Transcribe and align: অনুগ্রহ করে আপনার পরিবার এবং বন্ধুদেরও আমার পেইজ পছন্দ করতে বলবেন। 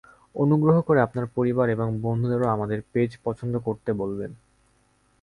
অনুগ্রহ 0.35 0.77
করে 0.81 0.99
আপনার 1.01 1.25
পরিবার 1.35 1.67
এবং 1.69 1.87
বন্ধুদেরও 2.01 2.47
আমার 2.47 2.69
পেইজ 2.93 3.11
পছন্দ 3.23 3.53
করতে 3.59 3.89
বলবেন। 3.93 4.31